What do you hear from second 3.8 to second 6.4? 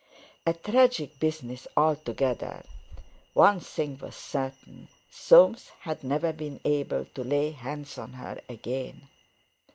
was certain—Soames had never